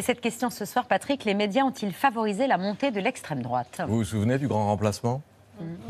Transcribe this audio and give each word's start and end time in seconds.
Et 0.00 0.02
cette 0.02 0.22
question 0.22 0.48
ce 0.48 0.64
soir, 0.64 0.86
Patrick, 0.86 1.26
les 1.26 1.34
médias 1.34 1.62
ont-ils 1.62 1.92
favorisé 1.92 2.46
la 2.46 2.56
montée 2.56 2.90
de 2.90 3.00
l'extrême 3.00 3.42
droite? 3.42 3.82
Vous 3.86 3.96
vous 3.96 4.04
souvenez 4.04 4.38
du 4.38 4.48
grand 4.48 4.64
remplacement? 4.64 5.20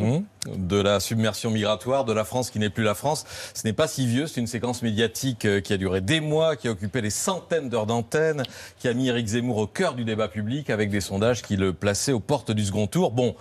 Hum, 0.00 0.24
de 0.48 0.80
la 0.80 0.98
submersion 0.98 1.52
migratoire, 1.52 2.04
de 2.04 2.12
la 2.12 2.24
France 2.24 2.50
qui 2.50 2.58
n'est 2.58 2.70
plus 2.70 2.82
la 2.82 2.96
France. 2.96 3.24
Ce 3.54 3.64
n'est 3.64 3.72
pas 3.72 3.86
si 3.86 4.08
vieux, 4.08 4.26
c'est 4.26 4.40
une 4.40 4.48
séquence 4.48 4.82
médiatique 4.82 5.44
euh, 5.44 5.60
qui 5.60 5.72
a 5.72 5.76
duré 5.76 6.00
des 6.00 6.18
mois, 6.18 6.56
qui 6.56 6.66
a 6.66 6.72
occupé 6.72 7.02
des 7.02 7.10
centaines 7.10 7.68
d'heures 7.68 7.86
d'antenne, 7.86 8.42
qui 8.80 8.88
a 8.88 8.94
mis 8.94 9.06
Éric 9.06 9.28
Zemmour 9.28 9.58
au 9.58 9.68
cœur 9.68 9.94
du 9.94 10.04
débat 10.04 10.26
public 10.26 10.70
avec 10.70 10.90
des 10.90 11.00
sondages 11.00 11.42
qui 11.42 11.54
le 11.54 11.72
plaçaient 11.72 12.10
aux 12.10 12.18
portes 12.18 12.50
du 12.50 12.64
second 12.64 12.88
tour. 12.88 13.12
Bon, 13.12 13.36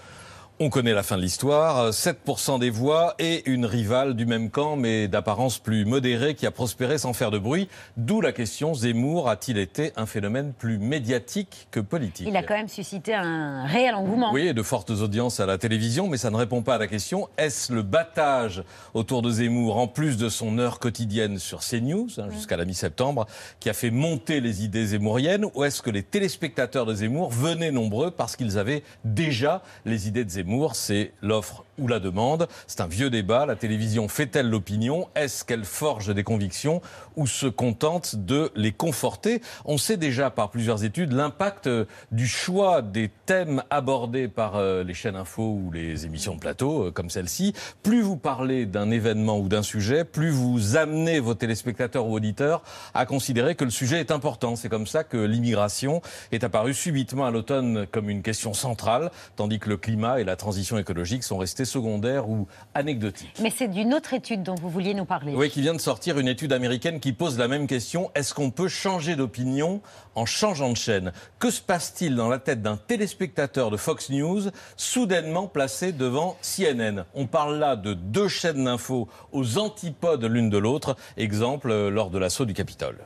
on 0.61 0.69
connaît 0.69 0.93
la 0.93 1.03
fin 1.03 1.15
de 1.15 1.21
l'histoire, 1.21 1.91
7% 1.91 2.59
des 2.59 2.69
voix 2.69 3.15
et 3.17 3.49
une 3.49 3.65
rivale 3.65 4.13
du 4.13 4.25
même 4.25 4.49
camp, 4.49 4.75
mais 4.75 5.07
d'apparence 5.07 5.57
plus 5.57 5.85
modérée, 5.85 6.35
qui 6.35 6.45
a 6.45 6.51
prospéré 6.51 6.97
sans 6.97 7.13
faire 7.13 7.31
de 7.31 7.39
bruit. 7.39 7.69
D'où 7.95 8.19
la 8.19 8.33
question, 8.33 8.73
Zemmour 8.73 9.29
a-t-il 9.29 9.57
été 9.57 9.93
un 9.95 10.05
phénomène 10.05 10.51
plus 10.51 10.77
médiatique 10.77 11.69
que 11.71 11.79
politique? 11.79 12.27
Il 12.29 12.35
a 12.35 12.43
quand 12.43 12.55
même 12.55 12.67
suscité 12.67 13.13
un 13.13 13.65
réel 13.67 13.95
engouement. 13.95 14.33
Oui, 14.33 14.47
et 14.47 14.53
de 14.53 14.61
fortes 14.61 14.89
audiences 14.89 15.39
à 15.39 15.45
la 15.45 15.57
télévision, 15.57 16.09
mais 16.09 16.17
ça 16.17 16.29
ne 16.29 16.35
répond 16.35 16.61
pas 16.61 16.75
à 16.75 16.77
la 16.77 16.87
question. 16.87 17.29
Est-ce 17.37 17.71
le 17.71 17.81
battage 17.81 18.61
autour 18.93 19.21
de 19.21 19.31
Zemmour, 19.31 19.77
en 19.77 19.87
plus 19.87 20.17
de 20.17 20.27
son 20.27 20.59
heure 20.59 20.79
quotidienne 20.79 21.39
sur 21.39 21.61
CNews, 21.61 22.09
hein, 22.17 22.27
jusqu'à 22.31 22.57
la 22.57 22.65
mi-septembre, 22.65 23.27
qui 23.61 23.69
a 23.69 23.73
fait 23.73 23.91
monter 23.91 24.41
les 24.41 24.65
idées 24.65 24.87
zémouriennes, 24.87 25.45
ou 25.55 25.63
est-ce 25.63 25.81
que 25.81 25.89
les 25.89 26.03
téléspectateurs 26.03 26.85
de 26.85 26.95
Zemmour 26.95 27.29
venaient 27.29 27.71
nombreux 27.71 28.11
parce 28.11 28.35
qu'ils 28.35 28.57
avaient 28.57 28.83
déjà 29.05 29.61
les 29.85 30.09
idées 30.09 30.25
de 30.25 30.29
Zemmour? 30.29 30.48
C'est 30.73 31.13
l'offre 31.21 31.63
ou 31.77 31.87
la 31.87 31.99
demande. 31.99 32.47
C'est 32.67 32.81
un 32.81 32.87
vieux 32.87 33.09
débat. 33.09 33.45
La 33.45 33.55
télévision 33.55 34.07
fait-elle 34.07 34.49
l'opinion? 34.49 35.07
Est-ce 35.15 35.45
qu'elle 35.45 35.63
forge 35.63 36.13
des 36.13 36.23
convictions 36.23 36.81
ou 37.15 37.27
se 37.27 37.47
contente 37.47 38.15
de 38.15 38.51
les 38.55 38.71
conforter? 38.71 39.41
On 39.65 39.77
sait 39.77 39.97
déjà 39.97 40.29
par 40.29 40.49
plusieurs 40.49 40.83
études 40.83 41.13
l'impact 41.13 41.67
euh, 41.67 41.85
du 42.11 42.27
choix 42.27 42.81
des 42.81 43.09
thèmes 43.25 43.63
abordés 43.69 44.27
par 44.27 44.55
euh, 44.55 44.83
les 44.83 44.93
chaînes 44.93 45.15
info 45.15 45.43
ou 45.43 45.71
les 45.71 46.05
émissions 46.05 46.35
de 46.35 46.39
plateau 46.39 46.87
euh, 46.87 46.91
comme 46.91 47.09
celle-ci. 47.09 47.53
Plus 47.83 48.01
vous 48.01 48.17
parlez 48.17 48.65
d'un 48.65 48.91
événement 48.91 49.39
ou 49.39 49.47
d'un 49.47 49.63
sujet, 49.63 50.03
plus 50.03 50.31
vous 50.31 50.75
amenez 50.75 51.19
vos 51.19 51.33
téléspectateurs 51.33 52.07
ou 52.07 52.13
auditeurs 52.13 52.61
à 52.93 53.05
considérer 53.05 53.55
que 53.55 53.63
le 53.63 53.71
sujet 53.71 53.99
est 53.99 54.11
important. 54.11 54.55
C'est 54.55 54.69
comme 54.69 54.87
ça 54.87 55.03
que 55.03 55.17
l'immigration 55.17 56.01
est 56.31 56.43
apparue 56.43 56.73
subitement 56.73 57.25
à 57.25 57.31
l'automne 57.31 57.87
comme 57.91 58.09
une 58.09 58.21
question 58.21 58.53
centrale, 58.53 59.11
tandis 59.35 59.59
que 59.59 59.69
le 59.69 59.77
climat 59.77 60.19
et 60.19 60.23
la 60.23 60.35
transition 60.39 60.79
écologique 60.79 61.23
sont 61.23 61.37
restés 61.37 61.65
secondaires 61.65 62.27
ou 62.27 62.47
anecdotiques. 62.73 63.37
Mais 63.41 63.51
c'est 63.55 63.67
d'une 63.67 63.93
autre 63.93 64.13
étude 64.15 64.41
dont 64.41 64.55
vous 64.55 64.69
vouliez 64.69 64.95
nous 64.95 65.05
parler. 65.05 65.35
Oui, 65.35 65.51
qui 65.51 65.61
vient 65.61 65.75
de 65.75 65.79
sortir 65.79 66.17
une 66.17 66.27
étude 66.27 66.51
américaine 66.51 66.99
qui 66.99 67.13
pose 67.13 67.37
la 67.37 67.47
même 67.47 67.67
question. 67.67 68.09
Est-ce 68.15 68.33
qu'on 68.33 68.49
peut 68.49 68.67
changer 68.67 69.15
d'opinion 69.15 69.81
en 70.15 70.25
changeant 70.25 70.71
de 70.71 70.77
chaîne? 70.77 71.11
Que 71.37 71.51
se 71.51 71.61
passe-t-il 71.61 72.15
dans 72.15 72.29
la 72.29 72.39
tête 72.39 72.63
d'un 72.63 72.77
téléspectateur 72.77 73.69
de 73.69 73.77
Fox 73.77 74.09
News 74.09 74.49
soudainement 74.75 75.47
placé 75.47 75.91
devant 75.91 76.37
CNN 76.41 77.05
On 77.13 77.27
parle 77.27 77.59
là 77.59 77.75
de 77.75 77.93
deux 77.93 78.27
chaînes 78.27 78.63
d'infos 78.63 79.07
aux 79.31 79.59
antipodes 79.59 80.23
l'une 80.23 80.49
de 80.49 80.57
l'autre. 80.57 80.95
Exemple 81.17 81.69
euh, 81.69 81.89
lors 81.89 82.09
de 82.09 82.17
l'assaut 82.17 82.45
du 82.45 82.53
Capitole. 82.53 82.97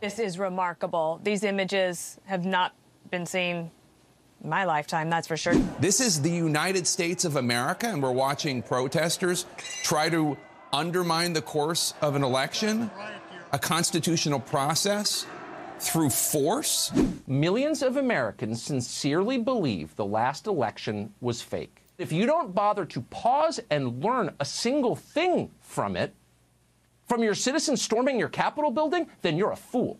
This 0.00 0.18
is 0.18 0.38
remarkable. 0.38 1.20
These 1.24 1.44
images 1.44 2.18
have 2.26 2.44
not 2.44 2.72
been 3.10 3.26
seen 3.26 3.70
my 4.44 4.64
lifetime, 4.64 5.10
that's 5.10 5.28
for 5.28 5.36
sure. 5.36 5.54
This 5.80 6.00
is 6.00 6.20
the 6.20 6.30
United 6.30 6.86
States 6.86 7.24
of 7.24 7.36
America, 7.36 7.86
and 7.86 8.02
we're 8.02 8.12
watching 8.12 8.62
protesters 8.62 9.46
try 9.82 10.08
to 10.08 10.36
undermine 10.72 11.32
the 11.32 11.42
course 11.42 11.94
of 12.00 12.16
an 12.16 12.24
election, 12.24 12.90
a 13.52 13.58
constitutional 13.58 14.40
process, 14.40 15.26
through 15.78 16.10
force. 16.10 16.92
Millions 17.26 17.82
of 17.82 17.96
Americans 17.96 18.62
sincerely 18.62 19.38
believe 19.38 19.94
the 19.96 20.04
last 20.04 20.46
election 20.46 21.12
was 21.20 21.42
fake. 21.42 21.82
If 21.98 22.12
you 22.12 22.24
don't 22.26 22.54
bother 22.54 22.84
to 22.86 23.00
pause 23.02 23.60
and 23.70 24.02
learn 24.02 24.34
a 24.40 24.44
single 24.44 24.96
thing 24.96 25.50
from 25.60 25.96
it, 25.96 26.14
from 27.06 27.22
your 27.22 27.34
citizens 27.34 27.82
storming 27.82 28.18
your 28.18 28.28
Capitol 28.28 28.70
building, 28.70 29.08
then 29.22 29.36
you're 29.36 29.52
a 29.52 29.56
fool. 29.56 29.98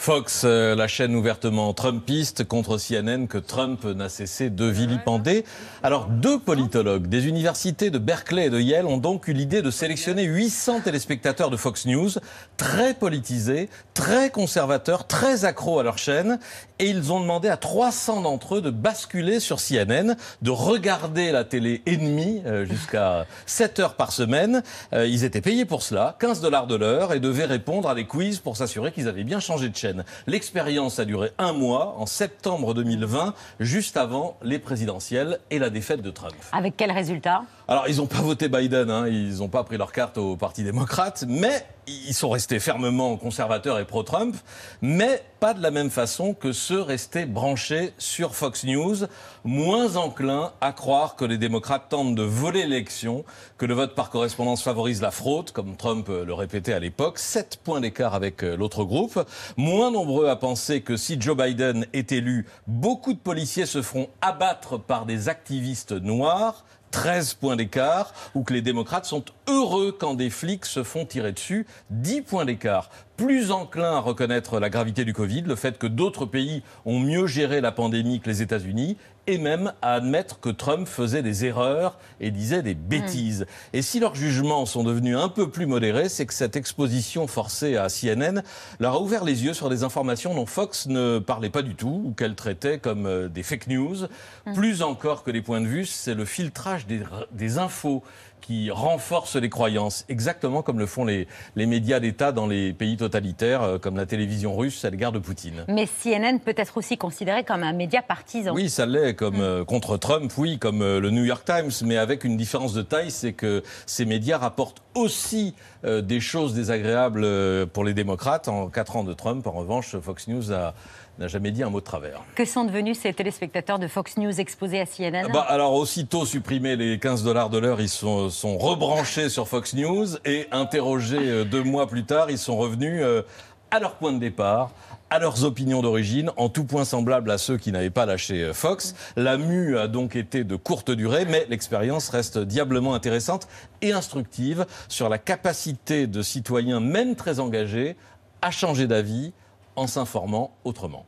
Fox, 0.00 0.42
euh, 0.44 0.76
la 0.76 0.86
chaîne 0.86 1.16
ouvertement 1.16 1.74
trumpiste 1.74 2.44
contre 2.44 2.78
CNN 2.78 3.26
que 3.26 3.36
Trump 3.36 3.84
n'a 3.84 4.08
cessé 4.08 4.48
de 4.48 4.64
vilipender. 4.64 5.44
Alors, 5.82 6.06
deux 6.06 6.38
politologues 6.38 7.08
des 7.08 7.26
universités 7.26 7.90
de 7.90 7.98
Berkeley 7.98 8.46
et 8.46 8.50
de 8.50 8.60
Yale 8.60 8.86
ont 8.86 8.96
donc 8.96 9.26
eu 9.26 9.32
l'idée 9.32 9.60
de 9.60 9.72
sélectionner 9.72 10.22
800 10.22 10.82
téléspectateurs 10.82 11.50
de 11.50 11.56
Fox 11.56 11.84
News, 11.84 12.10
très 12.56 12.94
politisés, 12.94 13.68
très 13.92 14.30
conservateurs, 14.30 15.08
très 15.08 15.44
accros 15.44 15.80
à 15.80 15.82
leur 15.82 15.98
chaîne, 15.98 16.38
et 16.78 16.86
ils 16.86 17.12
ont 17.12 17.18
demandé 17.18 17.48
à 17.48 17.56
300 17.56 18.22
d'entre 18.22 18.58
eux 18.58 18.62
de 18.62 18.70
basculer 18.70 19.40
sur 19.40 19.58
CNN, 19.58 20.14
de 20.42 20.50
regarder 20.52 21.32
la 21.32 21.42
télé 21.42 21.82
ennemie 21.86 22.40
euh, 22.46 22.64
jusqu'à 22.64 23.26
7 23.46 23.80
heures 23.80 23.94
par 23.94 24.12
semaine. 24.12 24.62
Euh, 24.92 25.08
ils 25.08 25.24
étaient 25.24 25.40
payés 25.40 25.64
pour 25.64 25.82
cela, 25.82 26.16
15 26.20 26.40
dollars 26.40 26.68
de 26.68 26.76
l'heure, 26.76 27.12
et 27.12 27.18
devaient 27.18 27.46
répondre 27.46 27.88
à 27.88 27.96
des 27.96 28.06
quiz 28.06 28.38
pour 28.38 28.56
s'assurer 28.56 28.92
qu'ils 28.92 29.08
avaient 29.08 29.24
bien 29.24 29.40
changé 29.40 29.68
de 29.68 29.76
chaîne. 29.76 29.87
L'expérience 30.26 30.98
a 30.98 31.04
duré 31.04 31.32
un 31.38 31.52
mois, 31.52 31.94
en 31.98 32.06
septembre 32.06 32.74
2020, 32.74 33.34
juste 33.60 33.96
avant 33.96 34.36
les 34.42 34.58
présidentielles 34.58 35.38
et 35.50 35.58
la 35.58 35.70
défaite 35.70 36.02
de 36.02 36.10
Trump. 36.10 36.34
Avec 36.52 36.76
quel 36.76 36.92
résultat? 36.92 37.42
Alors, 37.70 37.86
ils 37.86 37.98
n'ont 37.98 38.06
pas 38.06 38.22
voté 38.22 38.48
Biden, 38.48 38.90
hein, 38.90 39.06
ils 39.08 39.40
n'ont 39.40 39.50
pas 39.50 39.62
pris 39.62 39.76
leur 39.76 39.92
carte 39.92 40.16
au 40.16 40.38
Parti 40.38 40.64
démocrate, 40.64 41.26
mais 41.28 41.66
ils 41.86 42.14
sont 42.14 42.30
restés 42.30 42.60
fermement 42.60 43.16
conservateurs 43.18 43.78
et 43.78 43.84
pro-Trump, 43.84 44.34
mais 44.80 45.22
pas 45.38 45.52
de 45.52 45.62
la 45.62 45.70
même 45.70 45.90
façon 45.90 46.32
que 46.32 46.52
ceux 46.52 46.80
restés 46.80 47.26
branchés 47.26 47.92
sur 47.98 48.34
Fox 48.34 48.64
News, 48.64 49.06
moins 49.44 49.96
enclins 49.96 50.52
à 50.62 50.72
croire 50.72 51.14
que 51.14 51.26
les 51.26 51.36
démocrates 51.36 51.90
tentent 51.90 52.14
de 52.14 52.22
voler 52.22 52.66
l'élection, 52.66 53.24
que 53.58 53.66
le 53.66 53.74
vote 53.74 53.94
par 53.94 54.08
correspondance 54.08 54.62
favorise 54.62 55.02
la 55.02 55.10
fraude, 55.10 55.50
comme 55.50 55.76
Trump 55.76 56.08
le 56.08 56.32
répétait 56.32 56.72
à 56.72 56.78
l'époque, 56.78 57.18
7 57.18 57.60
points 57.62 57.82
d'écart 57.82 58.14
avec 58.14 58.42
euh, 58.44 58.56
l'autre 58.56 58.84
groupe, 58.84 59.22
moins 59.58 59.90
nombreux 59.90 60.28
à 60.28 60.36
penser 60.36 60.80
que 60.80 60.96
si 60.96 61.20
Joe 61.20 61.36
Biden 61.36 61.86
est 61.92 62.12
élu, 62.12 62.46
beaucoup 62.66 63.12
de 63.12 63.18
policiers 63.18 63.66
se 63.66 63.82
feront 63.82 64.08
abattre 64.22 64.78
par 64.78 65.04
des 65.04 65.28
activistes 65.28 65.92
noirs, 65.92 66.64
13 66.90 67.34
points 67.34 67.56
d'écart, 67.56 68.12
ou 68.34 68.42
que 68.42 68.52
les 68.52 68.62
démocrates 68.62 69.04
sont 69.04 69.24
heureux 69.48 69.96
quand 69.98 70.14
des 70.14 70.30
flics 70.30 70.66
se 70.66 70.82
font 70.82 71.04
tirer 71.04 71.32
dessus, 71.32 71.66
10 71.90 72.22
points 72.22 72.44
d'écart. 72.44 72.90
Plus 73.16 73.50
enclin 73.50 73.96
à 73.96 73.98
reconnaître 73.98 74.60
la 74.60 74.70
gravité 74.70 75.04
du 75.04 75.12
Covid, 75.12 75.42
le 75.42 75.56
fait 75.56 75.76
que 75.76 75.88
d'autres 75.88 76.24
pays 76.24 76.62
ont 76.84 77.00
mieux 77.00 77.26
géré 77.26 77.60
la 77.60 77.72
pandémie 77.72 78.20
que 78.20 78.28
les 78.28 78.42
États-Unis, 78.42 78.96
et 79.26 79.36
même 79.36 79.72
à 79.82 79.92
admettre 79.94 80.40
que 80.40 80.48
Trump 80.48 80.88
faisait 80.88 81.22
des 81.22 81.44
erreurs 81.44 81.98
et 82.18 82.30
disait 82.30 82.62
des 82.62 82.74
bêtises. 82.74 83.44
Et 83.74 83.82
si 83.82 84.00
leurs 84.00 84.14
jugements 84.14 84.64
sont 84.64 84.84
devenus 84.84 85.18
un 85.18 85.28
peu 85.28 85.50
plus 85.50 85.66
modérés, 85.66 86.08
c'est 86.08 86.24
que 86.24 86.32
cette 86.32 86.56
exposition 86.56 87.26
forcée 87.26 87.76
à 87.76 87.88
CNN 87.88 88.42
leur 88.80 88.94
a 88.94 89.00
ouvert 89.00 89.24
les 89.24 89.44
yeux 89.44 89.52
sur 89.52 89.68
des 89.68 89.82
informations 89.84 90.34
dont 90.34 90.46
Fox 90.46 90.86
ne 90.86 91.18
parlait 91.18 91.50
pas 91.50 91.62
du 91.62 91.74
tout 91.74 92.02
ou 92.06 92.12
qu'elle 92.12 92.36
traitait 92.36 92.78
comme 92.78 93.06
euh, 93.06 93.28
des 93.28 93.42
fake 93.42 93.66
news. 93.66 94.06
Plus 94.54 94.80
encore 94.80 95.24
que 95.24 95.30
les 95.30 95.42
points 95.42 95.60
de 95.60 95.66
vue, 95.66 95.84
c'est 95.84 96.14
le 96.14 96.24
filtrage 96.24 96.86
des, 96.86 97.02
des 97.32 97.58
infos 97.58 98.02
qui 98.40 98.70
renforce 98.70 99.36
les 99.36 99.48
croyances, 99.50 100.04
exactement 100.08 100.62
comme 100.62 100.78
le 100.78 100.86
font 100.86 101.04
les, 101.04 101.26
les 101.56 101.66
médias 101.66 102.00
d'État 102.00 102.32
dans 102.32 102.46
les 102.46 102.72
pays 102.72 102.96
totalitaires, 102.96 103.62
euh, 103.62 103.78
comme 103.78 103.96
la 103.96 104.06
télévision 104.06 104.56
russe 104.56 104.84
à 104.84 104.90
l'égard 104.90 105.12
de 105.12 105.18
Poutine. 105.18 105.64
Mais 105.68 105.86
CNN 105.86 106.38
peut 106.38 106.54
être 106.56 106.76
aussi 106.76 106.96
considéré 106.96 107.44
comme 107.44 107.62
un 107.62 107.72
média 107.72 108.02
partisan. 108.02 108.54
Oui, 108.54 108.70
ça 108.70 108.86
l'est, 108.86 109.14
comme 109.14 109.40
euh, 109.40 109.64
contre 109.64 109.96
Trump, 109.96 110.32
oui, 110.38 110.58
comme 110.58 110.82
euh, 110.82 111.00
le 111.00 111.10
New 111.10 111.24
York 111.24 111.44
Times, 111.44 111.70
mais 111.84 111.96
avec 111.96 112.24
une 112.24 112.36
différence 112.36 112.72
de 112.74 112.82
taille, 112.82 113.10
c'est 113.10 113.32
que 113.32 113.62
ces 113.86 114.04
médias 114.04 114.38
rapportent 114.38 114.82
aussi 114.94 115.54
euh, 115.84 116.00
des 116.02 116.20
choses 116.20 116.54
désagréables 116.54 117.26
pour 117.68 117.84
les 117.84 117.94
démocrates. 117.94 118.48
En 118.48 118.68
quatre 118.68 118.96
ans 118.96 119.04
de 119.04 119.12
Trump, 119.14 119.46
en 119.46 119.52
revanche, 119.52 119.96
Fox 120.00 120.28
News 120.28 120.52
a- 120.52 120.74
n'a 121.18 121.28
jamais 121.28 121.50
dit 121.50 121.62
un 121.62 121.70
mot 121.70 121.80
de 121.80 121.84
travers. 121.84 122.22
Que 122.34 122.44
sont 122.44 122.64
devenus 122.64 122.98
ces 122.98 123.12
téléspectateurs 123.12 123.78
de 123.78 123.88
Fox 123.88 124.16
News 124.16 124.40
exposés 124.40 124.80
à 124.80 124.86
CNN 124.86 125.28
Bah, 125.32 125.44
alors, 125.48 125.74
aussitôt 125.74 126.24
supprimés 126.24 126.76
les 126.76 126.98
15 126.98 127.24
dollars 127.24 127.50
de 127.50 127.58
l'heure, 127.58 127.80
ils 127.80 127.88
sont, 127.88 128.30
sont 128.30 128.56
rebranchés 128.58 129.28
sur 129.28 129.48
Fox 129.48 129.74
News 129.74 130.16
et 130.24 130.46
interrogés 130.52 131.18
euh, 131.18 131.44
deux 131.44 131.62
mois 131.62 131.88
plus 131.88 132.04
tard, 132.04 132.30
ils 132.30 132.38
sont 132.38 132.56
revenus 132.56 133.00
euh, 133.02 133.22
à 133.70 133.80
leur 133.80 133.94
point 133.94 134.12
de 134.12 134.18
départ 134.18 134.70
à 135.10 135.18
leurs 135.18 135.44
opinions 135.44 135.80
d'origine, 135.80 136.30
en 136.36 136.48
tout 136.48 136.64
point 136.64 136.84
semblable 136.84 137.30
à 137.30 137.38
ceux 137.38 137.56
qui 137.56 137.72
n'avaient 137.72 137.90
pas 137.90 138.06
lâché 138.06 138.42
euh, 138.42 138.52
Fox. 138.52 138.94
La 139.16 139.38
mue 139.38 139.78
a 139.78 139.88
donc 139.88 140.16
été 140.16 140.44
de 140.44 140.56
courte 140.56 140.90
durée, 140.90 141.24
mais 141.24 141.46
l'expérience 141.48 142.08
reste 142.10 142.38
diablement 142.38 142.94
intéressante 142.94 143.48
et 143.80 143.92
instructive 143.92 144.66
sur 144.88 145.08
la 145.08 145.18
capacité 145.18 146.06
de 146.06 146.22
citoyens, 146.22 146.80
même 146.80 147.16
très 147.16 147.40
engagés, 147.40 147.96
à 148.42 148.50
changer 148.50 148.86
d'avis 148.86 149.32
en 149.76 149.86
s'informant 149.86 150.52
autrement. 150.64 151.06